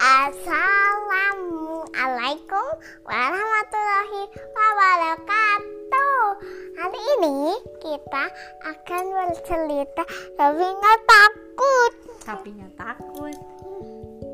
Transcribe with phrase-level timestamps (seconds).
[0.00, 2.68] Assalamualaikum
[3.04, 6.40] warahmatullahi wabarakatuh.
[6.72, 7.52] Hari ini
[7.84, 8.32] kita
[8.64, 10.08] akan bercerita
[10.40, 11.92] sapinya takut.
[12.24, 13.36] Sapinya takut.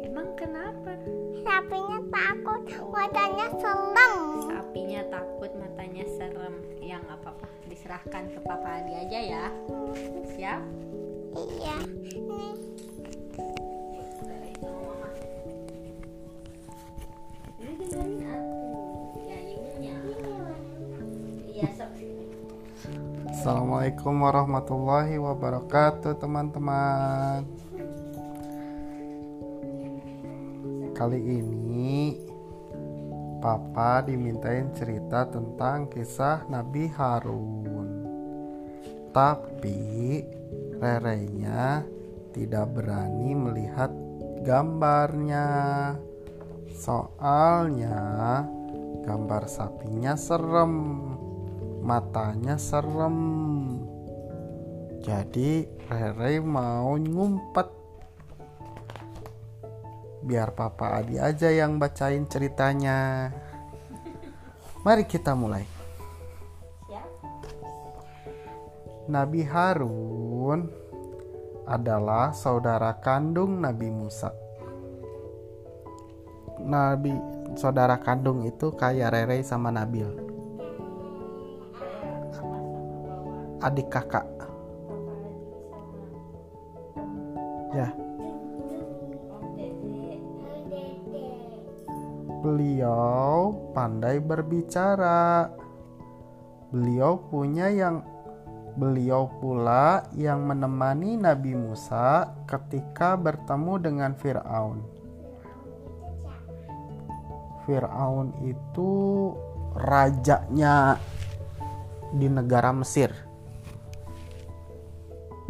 [0.00, 0.96] Emang kenapa?
[1.44, 4.40] Sapinya takut, matanya serem.
[4.48, 6.56] Sapinya takut, matanya serem.
[6.80, 9.52] Yang nggak apa-apa, diserahkan ke Papa Adi aja ya.
[10.24, 10.64] Siap?
[11.36, 11.84] Iya,
[12.16, 12.80] nih
[23.40, 27.40] Assalamualaikum warahmatullahi wabarakatuh teman-teman.
[30.92, 32.20] Kali ini
[33.40, 37.88] Papa dimintain cerita tentang kisah Nabi Harun.
[39.08, 40.20] Tapi
[40.76, 41.80] Rerenya
[42.36, 43.88] tidak berani melihat
[44.44, 45.48] gambarnya.
[46.76, 48.44] Soalnya
[49.08, 51.09] gambar sapinya serem
[51.80, 53.16] matanya serem.
[55.00, 57.68] Jadi Rere mau ngumpet.
[60.20, 63.32] Biar Papa Adi aja yang bacain ceritanya.
[64.84, 65.64] Mari kita mulai.
[69.10, 70.70] Nabi Harun
[71.66, 74.30] adalah saudara kandung Nabi Musa.
[76.60, 77.10] Nabi
[77.56, 80.29] saudara kandung itu kayak Rere sama Nabil.
[83.60, 84.26] Adik kakak.
[87.70, 87.94] Ya,
[92.40, 95.52] beliau pandai berbicara.
[96.72, 98.02] Beliau punya yang
[98.78, 104.80] beliau pula yang menemani Nabi Musa ketika bertemu dengan Firaun.
[107.66, 108.92] Firaun itu
[109.76, 110.96] rajanya
[112.14, 113.29] di negara Mesir.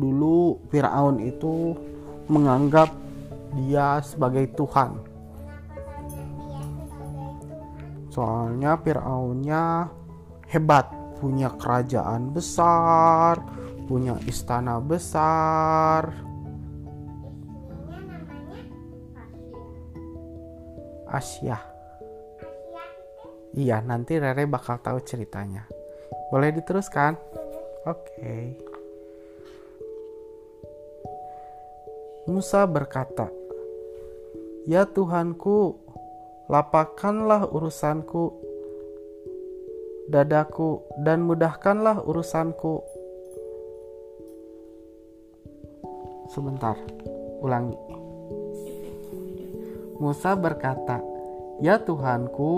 [0.00, 1.76] Dulu Firaun itu
[2.32, 2.88] menganggap
[3.52, 4.96] dia sebagai Tuhan.
[8.08, 9.92] Soalnya Firaunnya
[10.48, 10.88] hebat,
[11.20, 13.44] punya kerajaan besar,
[13.84, 16.10] punya istana besar.
[21.10, 21.58] Asia.
[23.50, 25.66] Iya, nanti Rere bakal tahu ceritanya.
[26.30, 27.18] Boleh diteruskan?
[27.82, 28.69] Oke.
[32.28, 33.32] Musa berkata,
[34.68, 35.80] "Ya Tuhanku,
[36.52, 38.36] lapangkanlah urusanku,
[40.12, 42.84] dadaku, dan mudahkanlah urusanku."
[46.28, 46.76] Sebentar,
[47.40, 47.80] ulangi.
[49.96, 51.00] Musa berkata,
[51.64, 52.52] "Ya Tuhanku,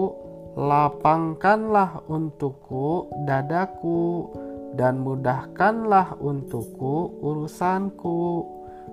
[0.58, 4.28] lapangkanlah untukku dadaku
[4.76, 8.18] dan mudahkanlah untukku urusanku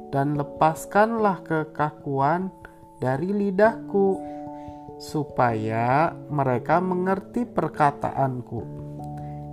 [0.09, 2.50] dan lepaskanlah kekakuan
[2.97, 4.20] dari lidahku
[5.00, 8.62] supaya mereka mengerti perkataanku.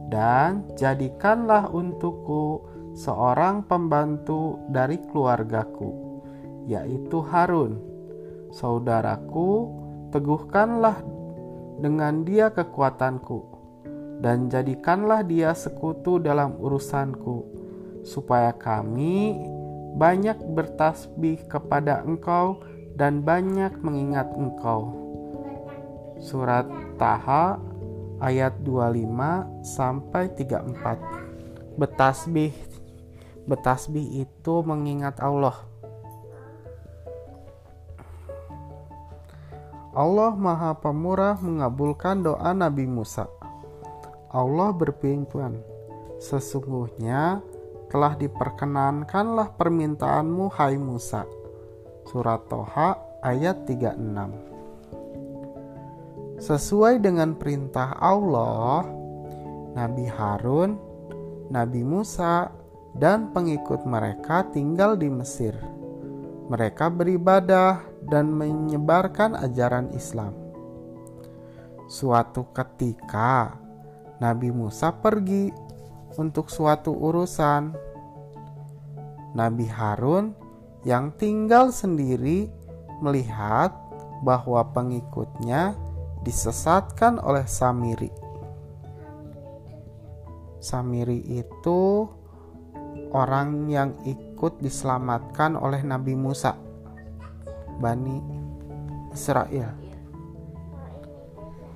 [0.07, 2.63] Dan jadikanlah untukku
[2.95, 6.07] seorang pembantu dari keluargaku
[6.67, 7.79] yaitu Harun.
[8.51, 9.71] Saudaraku
[10.11, 10.99] teguhkanlah
[11.79, 13.39] dengan dia kekuatanku,
[14.23, 17.47] dan jadikanlah dia sekutu dalam urusanku,
[18.03, 19.39] supaya kami
[19.97, 22.61] banyak bertasbih kepada engkau
[22.95, 24.93] dan banyak mengingat engkau.
[26.21, 26.69] Surat
[27.01, 27.57] Taha
[28.21, 31.81] ayat 25 sampai 34.
[31.81, 32.53] Bertasbih
[33.47, 35.55] Bertasbih itu mengingat Allah.
[39.95, 43.31] Allah Maha Pemurah mengabulkan doa Nabi Musa.
[44.35, 45.63] Allah berfirman,
[46.19, 47.39] "Sesungguhnya
[47.91, 51.27] telah diperkenankanlah permintaanmu, hai Musa."
[52.07, 54.31] Surat Toha ayat 36.
[56.39, 58.87] Sesuai dengan perintah Allah,
[59.75, 60.79] Nabi Harun,
[61.51, 62.53] Nabi Musa,
[62.97, 65.57] dan pengikut mereka tinggal di Mesir.
[66.47, 70.33] Mereka beribadah dan menyebarkan ajaran Islam.
[71.91, 73.59] Suatu ketika,
[74.23, 75.51] Nabi Musa pergi
[76.17, 77.73] untuk suatu urusan.
[79.37, 80.33] Nabi Harun
[80.89, 82.49] yang tinggal sendiri
[83.05, 83.73] melihat
[84.25, 85.77] bahwa pengikutnya
[86.25, 88.09] disesatkan oleh Samiri.
[90.59, 92.09] Samiri itu
[93.13, 96.57] orang yang ikut diselamatkan oleh Nabi Musa.
[97.77, 98.19] Bani
[99.13, 99.71] Israel.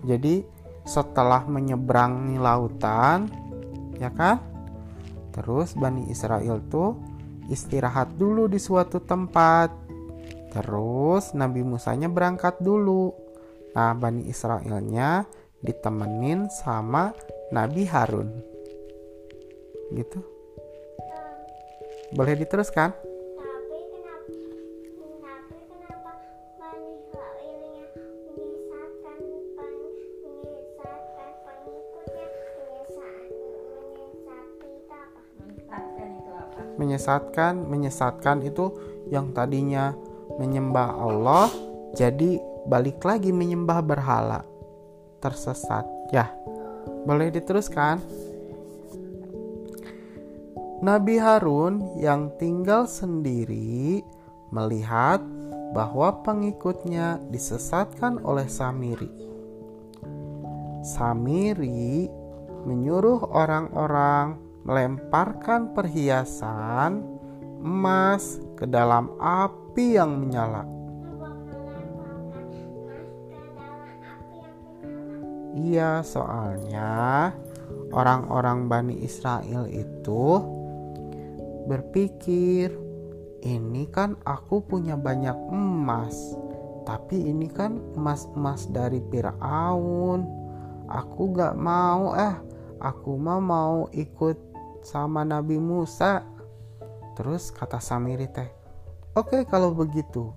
[0.00, 0.42] Jadi
[0.88, 3.28] setelah menyeberangi lautan,
[4.00, 4.40] ya kan?
[5.30, 6.96] Terus Bani Israel tuh
[7.52, 9.70] istirahat dulu di suatu tempat.
[10.50, 13.14] Terus Nabi Musanya berangkat dulu.
[13.76, 15.22] Nah, Bani Israelnya
[15.62, 17.14] ditemenin sama
[17.54, 18.30] Nabi Harun.
[19.94, 20.18] Gitu.
[22.10, 23.09] Boleh diteruskan?
[36.90, 38.74] Menyesatkan menyesatkan itu
[39.14, 39.94] yang tadinya
[40.42, 41.46] menyembah Allah
[41.94, 44.42] jadi balik lagi menyembah berhala.
[45.22, 45.86] Tersesat.
[46.10, 46.34] Ya
[47.06, 48.02] boleh diteruskan?
[50.80, 54.00] Nabi Harun yang tinggal sendiri
[54.50, 55.22] melihat
[55.76, 59.12] bahwa pengikutnya disesatkan oleh Samiri.
[60.80, 62.08] Samiri
[62.64, 67.02] menyuruh orang-orang melemparkan perhiasan
[67.58, 70.62] emas ke dalam api yang menyala.
[70.62, 72.30] Apa melemparkan
[72.78, 75.02] emas ke dalam api yang menyala?
[75.50, 76.94] Iya, soalnya
[77.90, 80.38] orang-orang Bani Israel itu
[81.66, 82.70] berpikir,
[83.42, 86.14] "Ini kan aku punya banyak emas,
[86.86, 90.30] tapi ini kan emas-emas dari Firaun.
[90.86, 92.38] Aku gak mau, eh,
[92.78, 94.49] aku mah mau ikut
[94.80, 96.24] sama Nabi Musa."
[97.14, 98.50] Terus kata Samiri teh,
[99.12, 100.32] "Oke, kalau begitu,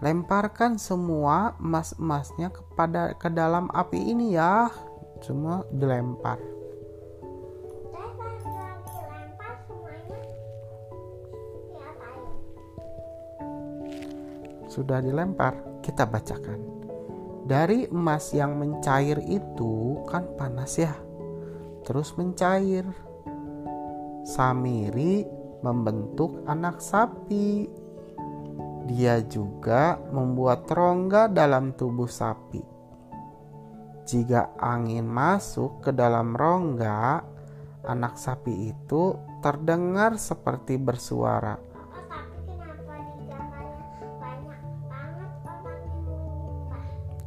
[0.00, 4.72] lemparkan semua emas-emasnya kepada ke dalam api ini ya."
[5.22, 6.52] Semua dilempar.
[14.72, 16.56] Sudah dilempar, kita bacakan.
[17.44, 20.96] Dari emas yang mencair itu kan panas ya.
[21.84, 23.11] Terus mencair.
[24.22, 25.26] Samiri
[25.62, 27.66] membentuk anak sapi.
[28.86, 32.62] Dia juga membuat rongga dalam tubuh sapi.
[34.02, 37.22] Jika angin masuk ke dalam rongga,
[37.86, 41.58] anak sapi itu terdengar seperti bersuara.
[41.58, 41.70] Oh?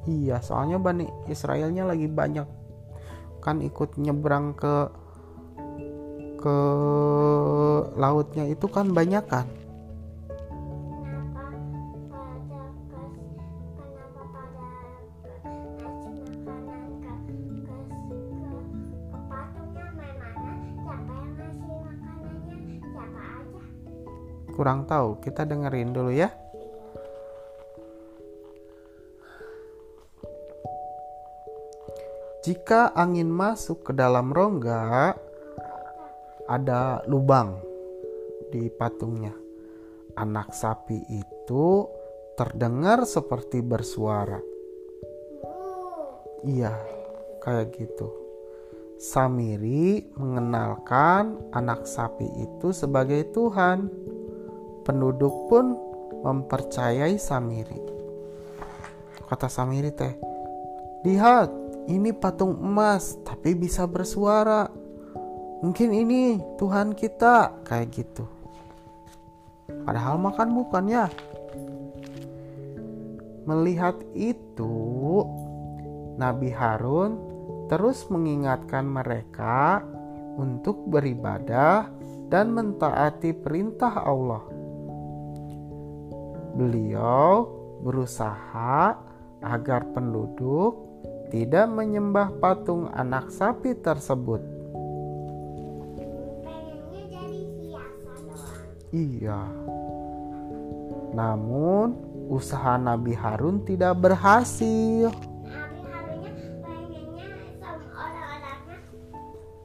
[0.06, 2.48] Iya, soalnya Bani Israelnya lagi banyak
[3.46, 4.90] kan ikut nyebrang ke
[6.46, 6.60] ke
[7.98, 9.50] lautnya itu kan banyak kan.
[24.54, 26.30] Kurang tahu, kita dengerin dulu ya.
[32.46, 35.18] Jika angin masuk ke dalam rongga,
[36.56, 37.60] ada lubang
[38.48, 39.36] di patungnya.
[40.16, 41.84] Anak sapi itu
[42.40, 44.40] terdengar seperti bersuara.
[46.48, 46.72] Iya,
[47.44, 48.08] kayak gitu.
[48.96, 53.92] Samiri mengenalkan anak sapi itu sebagai Tuhan.
[54.88, 55.76] Penduduk pun
[56.24, 57.82] mempercayai Samiri.
[59.28, 60.16] Kata Samiri teh,
[61.04, 61.52] lihat
[61.92, 64.85] ini patung emas tapi bisa bersuara.
[65.64, 68.28] Mungkin ini Tuhan kita kayak gitu.
[69.86, 71.08] Padahal makan bukan ya.
[73.46, 75.22] Melihat itu,
[76.18, 77.22] Nabi Harun
[77.70, 79.86] terus mengingatkan mereka
[80.36, 81.88] untuk beribadah
[82.30, 84.42] dan mentaati perintah Allah.
[86.58, 87.46] Beliau
[87.86, 88.98] berusaha
[89.46, 90.74] agar penduduk
[91.30, 94.55] tidak menyembah patung anak sapi tersebut.
[98.96, 99.44] Iya.
[101.12, 102.00] Namun,
[102.32, 105.12] usaha Nabi Harun tidak berhasil.
[105.44, 106.32] Nabi Harunnya
[106.64, 107.28] pengennya
[107.60, 108.80] sama orang-orangnya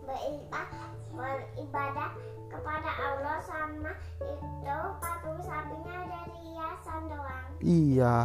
[0.03, 2.11] beribadah, beribadah
[2.51, 7.51] kepada Allah sama itu patung sapinya dari hiasan doang.
[7.63, 8.17] Iya,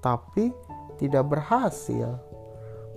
[0.00, 0.48] tapi
[0.96, 2.08] tidak berhasil.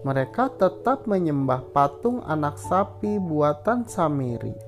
[0.08, 4.67] Mereka tetap menyembah patung anak sapi buatan Samiri.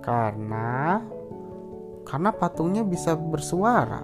[0.00, 1.00] Karena
[2.08, 4.02] karena patungnya bisa bersuara.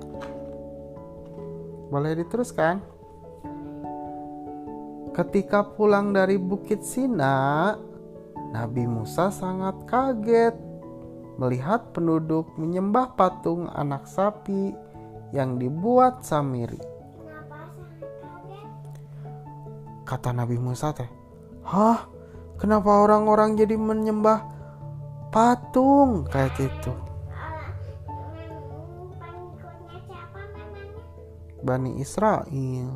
[1.91, 2.79] Boleh diteruskan?
[5.17, 7.73] Ketika pulang dari Bukit Sina,
[8.53, 10.55] Nabi Musa sangat kaget
[11.37, 14.73] melihat penduduk menyembah patung anak sapi
[15.33, 16.81] yang dibuat Samiri.
[16.81, 18.71] Kenapa sangat kaget?
[20.05, 21.11] Kata Nabi Musa teh,
[21.67, 22.07] Hah?
[22.57, 24.56] Kenapa orang-orang jadi menyembah
[25.37, 26.97] patung kayak gitu?
[31.61, 32.89] Bani Israel.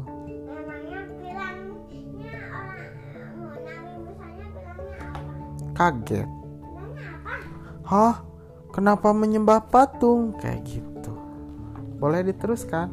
[5.76, 6.28] Kaget.
[7.84, 8.24] Hah?
[8.72, 10.32] Kenapa menyembah patung?
[10.40, 11.12] Kayak gitu.
[12.00, 12.88] Boleh diteruskan?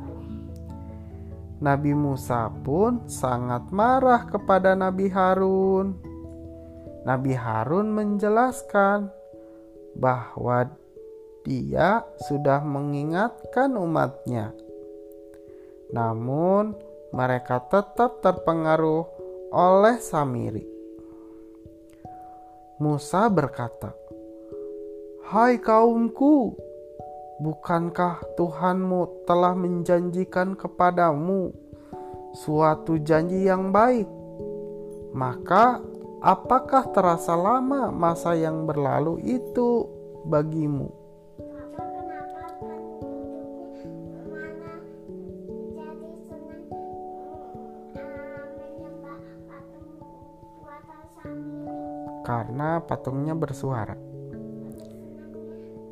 [1.64, 5.96] Nabi Musa pun sangat marah kepada Nabi Harun.
[7.08, 9.17] Nabi Harun menjelaskan
[9.96, 10.68] bahwa
[11.48, 14.52] dia sudah mengingatkan umatnya.
[15.96, 16.76] Namun,
[17.16, 19.08] mereka tetap terpengaruh
[19.56, 20.68] oleh Samiri.
[22.84, 23.96] Musa berkata,
[25.32, 26.54] "Hai kaumku,
[27.40, 31.56] bukankah Tuhanmu telah menjanjikan kepadamu
[32.36, 34.06] suatu janji yang baik?
[35.16, 35.82] Maka,
[36.24, 39.86] apakah terasa lama masa yang berlalu itu
[40.26, 40.90] bagimu?"
[52.28, 53.96] Karena patungnya bersuara.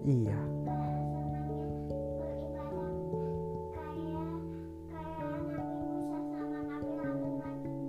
[0.03, 0.54] Iya.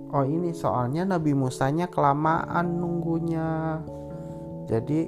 [0.07, 3.83] Oh ini soalnya Nabi Musanya kelamaan nunggunya.
[4.67, 5.07] Jadi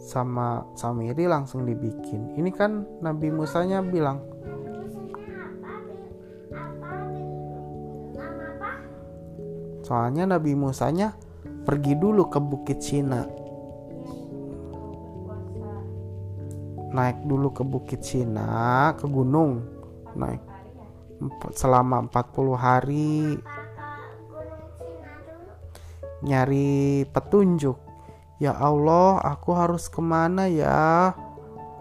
[0.00, 2.32] sama Samiri langsung dibikin.
[2.32, 4.24] Ini kan Nabi Musanya bilang,
[9.84, 11.12] soalnya Nabi Musanya
[11.68, 13.28] pergi dulu ke Bukit Sina.
[16.88, 19.60] Naik dulu ke Bukit Sina, ke gunung.
[20.16, 20.40] Naik
[21.52, 23.36] selama 40 hari
[26.22, 27.78] nyari petunjuk.
[28.38, 31.14] Ya Allah, aku harus ke mana ya?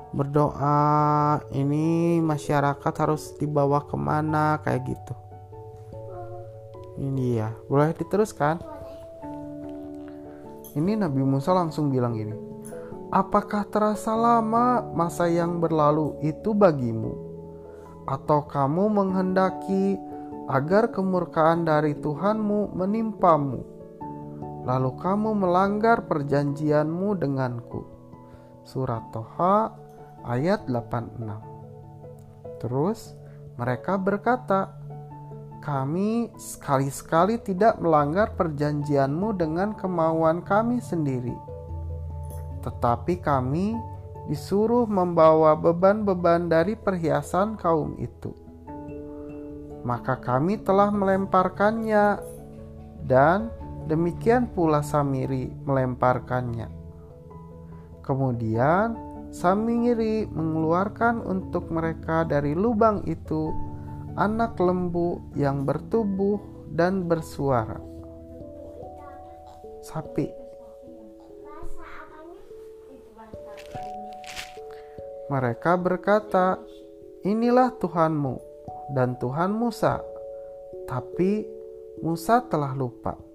[0.09, 5.13] Berdoa, ini masyarakat harus dibawa ke mana kayak gitu.
[6.97, 8.57] Ini ya, boleh diteruskan?
[10.73, 12.33] Ini Nabi Musa langsung bilang gini,
[13.13, 17.13] apakah terasa lama masa yang berlalu itu bagimu?
[18.09, 19.99] Atau kamu menghendaki
[20.49, 23.76] agar kemurkaan dari Tuhanmu menimpamu?
[24.67, 27.87] Lalu kamu melanggar perjanjianmu denganku.
[28.67, 29.71] Surat Toha
[30.27, 31.23] ayat 86.
[32.59, 33.15] Terus
[33.55, 34.75] mereka berkata,
[35.63, 41.35] kami sekali-sekali tidak melanggar perjanjianmu dengan kemauan kami sendiri.
[42.59, 43.71] Tetapi kami
[44.27, 48.35] disuruh membawa beban-beban dari perhiasan kaum itu.
[49.87, 52.19] Maka kami telah melemparkannya
[53.07, 53.47] dan
[53.87, 56.67] Demikian pula Samiri melemparkannya.
[58.03, 58.99] Kemudian
[59.31, 63.51] Samiri mengeluarkan untuk mereka dari lubang itu
[64.19, 66.39] anak lembu yang bertubuh
[66.71, 67.79] dan bersuara.
[69.83, 70.27] Sapi.
[75.27, 76.55] Mereka berkata,
[77.27, 78.35] "Inilah Tuhanmu
[78.95, 79.99] dan Tuhan Musa."
[80.87, 81.43] Tapi
[81.99, 83.26] Musa telah lupa.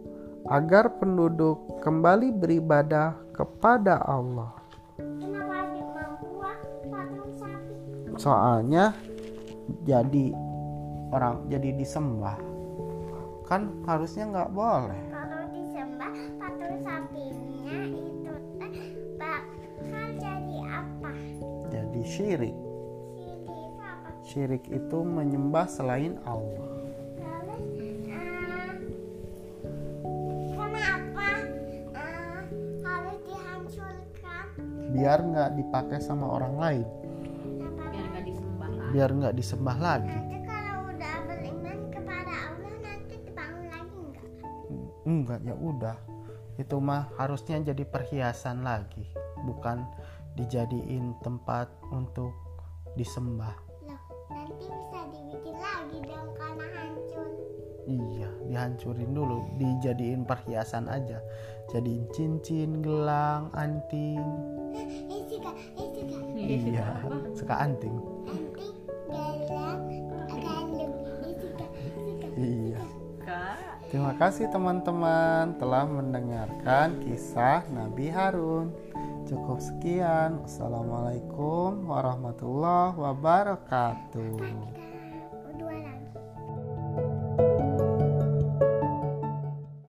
[0.52, 4.67] agar penduduk kembali beribadah kepada Allah.
[8.18, 8.98] Soalnya
[9.86, 10.34] jadi
[11.14, 12.38] orang jadi disembah
[13.46, 15.02] kan harusnya nggak boleh.
[15.08, 18.78] Kalau disembah patung sapinya itu teh
[19.16, 21.12] bakal jadi apa?
[21.72, 22.58] Jadi syirik.
[23.48, 24.12] Apa?
[24.28, 26.68] Syirik itu menyembah selain Allah.
[27.48, 27.56] Eh,
[30.52, 31.28] kenapa
[31.96, 32.44] eh,
[32.84, 34.46] harus dihancurkan?
[34.92, 36.88] Biar nggak dipakai sama orang lain.
[38.98, 40.10] Biar nggak disembah lagi.
[40.10, 44.26] Nanti kalau udah beriman kepada Allah nanti dibangun lagi enggak?
[45.06, 45.98] Enggak ya udah.
[46.58, 49.06] Itu mah harusnya jadi perhiasan lagi,
[49.46, 49.86] bukan
[50.34, 52.34] dijadiin tempat untuk
[52.98, 53.54] disembah.
[53.86, 54.02] Loh,
[54.34, 56.34] nanti bisa dibikin lagi dong
[57.88, 61.22] Iya, dihancurin dulu, dijadiin perhiasan aja.
[61.70, 64.26] Jadiin cincin, gelang, anting.
[65.30, 66.18] Juga, ini juga.
[66.36, 66.86] Iya,
[67.32, 67.56] suka.
[67.64, 68.17] Anting,
[72.38, 72.82] Iya.
[73.90, 78.70] Terima kasih teman-teman telah mendengarkan kisah Nabi Harun.
[79.26, 80.46] Cukup sekian.
[80.46, 84.77] Assalamualaikum warahmatullahi wabarakatuh.